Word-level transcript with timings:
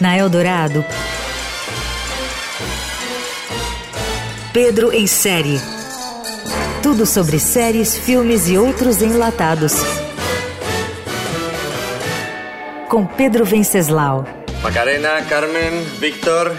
Na 0.00 0.16
Eldorado, 0.16 0.84
Pedro 4.52 4.92
em 4.92 5.06
série. 5.06 5.60
Tudo 6.82 7.04
sobre 7.04 7.38
séries, 7.38 7.96
filmes 7.96 8.48
e 8.48 8.56
outros 8.56 9.02
enlatados. 9.02 9.74
Com 12.88 13.04
Pedro 13.04 13.44
Venceslau. 13.44 14.24
Macarena, 14.62 15.22
Carmen, 15.28 15.84
Víctor. 15.98 16.54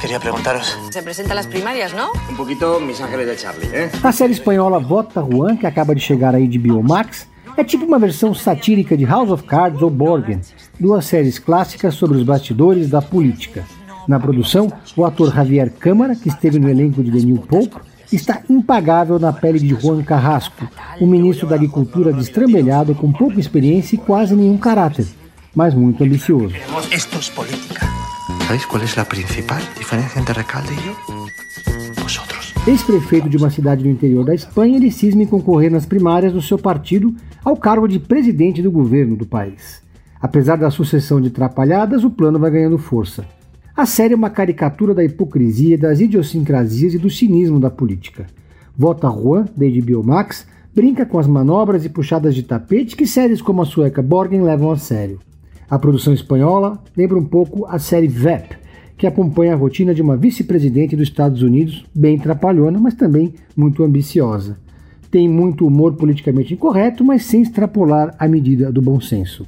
Quería 0.00 0.18
preguntaros. 0.18 0.78
Se 0.90 1.02
presentan 1.02 1.36
las 1.36 1.46
primarias, 1.46 1.92
¿no? 1.94 2.10
Un 2.28 2.36
poquito 2.36 2.80
mis 2.80 3.00
ángeles 3.00 3.26
de 3.26 3.36
Charlie, 3.36 3.68
¿eh? 3.72 3.90
A 4.02 4.12
série 4.12 4.32
espanhola 4.32 4.78
Vota 4.78 5.20
Juan, 5.20 5.58
que 5.58 5.66
acaba 5.66 5.94
de 5.94 6.00
chegar 6.00 6.34
aí 6.34 6.48
de 6.48 6.58
Biomax, 6.58 7.26
é 7.56 7.64
tipo 7.64 7.84
uma 7.84 7.98
versão 7.98 8.34
satírica 8.34 8.96
de 8.96 9.04
House 9.04 9.30
of 9.30 9.44
Cards 9.44 9.82
ou 9.82 9.90
Borgen, 9.90 10.40
duas 10.78 11.04
séries 11.04 11.38
clássicas 11.38 11.94
sobre 11.94 12.16
os 12.16 12.22
bastidores 12.22 12.88
da 12.90 13.02
política. 13.02 13.64
Na 14.08 14.18
produção, 14.18 14.72
o 14.96 15.04
ator 15.04 15.32
Javier 15.32 15.70
Câmara, 15.70 16.16
que 16.16 16.28
esteve 16.28 16.58
no 16.58 16.68
elenco 16.68 17.02
de 17.02 17.10
The 17.10 17.24
New 17.24 17.38
Pope, 17.38 17.76
está 18.12 18.40
impagável 18.50 19.18
na 19.18 19.32
pele 19.32 19.58
de 19.58 19.74
Juan 19.74 20.02
Carrasco, 20.02 20.68
um 21.00 21.06
ministro 21.06 21.46
da 21.46 21.54
Agricultura 21.54 22.12
destrambelhado 22.12 22.94
com 22.94 23.12
pouca 23.12 23.40
experiência 23.40 23.94
e 23.94 23.98
quase 23.98 24.34
nenhum 24.34 24.58
caráter, 24.58 25.06
mas 25.54 25.74
muito 25.74 26.02
ambicioso. 26.02 26.54
Esto 26.90 27.18
es 27.18 27.30
política. 27.30 27.88
¿Sabéis 28.46 28.66
cuál 28.66 28.82
es 28.82 28.96
la 28.96 29.04
principal 29.04 29.62
diferencia 29.78 30.20
entre 30.20 30.34
Recalde 30.34 30.74
y 30.74 30.76
yo? 30.76 31.71
Ex-prefeito 32.64 33.28
de 33.28 33.36
uma 33.36 33.50
cidade 33.50 33.82
do 33.82 33.88
interior 33.88 34.24
da 34.24 34.32
Espanha, 34.32 34.76
ele 34.76 34.88
cisma 34.88 35.24
em 35.24 35.26
concorrer 35.26 35.68
nas 35.68 35.84
primárias 35.84 36.32
do 36.32 36.40
seu 36.40 36.56
partido 36.56 37.12
ao 37.44 37.56
cargo 37.56 37.88
de 37.88 37.98
presidente 37.98 38.62
do 38.62 38.70
governo 38.70 39.16
do 39.16 39.26
país. 39.26 39.82
Apesar 40.20 40.54
da 40.54 40.70
sucessão 40.70 41.20
de 41.20 41.28
trapalhadas, 41.28 42.04
o 42.04 42.10
plano 42.10 42.38
vai 42.38 42.52
ganhando 42.52 42.78
força. 42.78 43.24
A 43.76 43.84
série 43.84 44.14
é 44.14 44.16
uma 44.16 44.30
caricatura 44.30 44.94
da 44.94 45.02
hipocrisia, 45.02 45.76
das 45.76 45.98
idiosincrasias 45.98 46.94
e 46.94 46.98
do 46.98 47.10
cinismo 47.10 47.58
da 47.58 47.68
política. 47.68 48.28
Vota 48.78 49.10
Juan, 49.10 49.46
da 49.56 49.66
HBO 49.66 50.04
Max, 50.04 50.46
brinca 50.72 51.04
com 51.04 51.18
as 51.18 51.26
manobras 51.26 51.84
e 51.84 51.88
puxadas 51.88 52.32
de 52.32 52.44
tapete 52.44 52.94
que 52.94 53.08
séries 53.08 53.42
como 53.42 53.60
a 53.60 53.64
sueca 53.64 54.00
Borgen 54.00 54.40
levam 54.40 54.70
a 54.70 54.76
sério. 54.76 55.18
A 55.68 55.80
produção 55.80 56.12
espanhola 56.12 56.80
lembra 56.96 57.18
um 57.18 57.24
pouco 57.24 57.66
a 57.66 57.80
série 57.80 58.06
VEP, 58.06 58.61
que 59.02 59.06
acompanha 59.08 59.52
a 59.52 59.56
rotina 59.56 59.92
de 59.92 60.00
uma 60.00 60.16
vice-presidente 60.16 60.94
dos 60.94 61.08
Estados 61.08 61.42
Unidos, 61.42 61.84
bem 61.92 62.16
trapalhona, 62.16 62.78
mas 62.78 62.94
também 62.94 63.34
muito 63.56 63.82
ambiciosa. 63.82 64.56
Tem 65.10 65.28
muito 65.28 65.66
humor 65.66 65.94
politicamente 65.94 66.54
incorreto, 66.54 67.04
mas 67.04 67.24
sem 67.24 67.42
extrapolar 67.42 68.14
a 68.16 68.28
medida 68.28 68.70
do 68.70 68.80
bom 68.80 69.00
senso. 69.00 69.44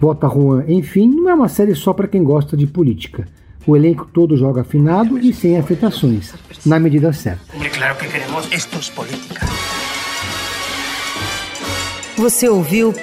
Vota 0.00 0.26
Juan, 0.26 0.64
enfim, 0.68 1.06
não 1.06 1.28
é 1.28 1.34
uma 1.34 1.48
série 1.50 1.74
só 1.74 1.92
para 1.92 2.08
quem 2.08 2.24
gosta 2.24 2.56
de 2.56 2.66
política. 2.66 3.28
O 3.66 3.76
elenco 3.76 4.08
todo 4.10 4.38
joga 4.38 4.62
afinado 4.62 5.18
e 5.18 5.34
sem 5.34 5.58
afetações, 5.58 6.32
na 6.64 6.80
medida 6.80 7.12
certa. 7.12 7.44
Claro 7.76 7.98
que 7.98 8.08
queremos. 8.08 8.50
Esto 8.50 8.78
es 8.78 8.88
política. 8.88 9.46
Você 12.16 12.48
ouviu 12.48 12.94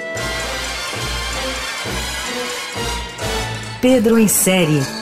Pedro 3.80 4.18
em 4.18 4.26
série. 4.26 5.01